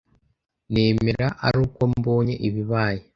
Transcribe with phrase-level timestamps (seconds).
[0.73, 3.01] Nemera ari uko mbonye ibibaye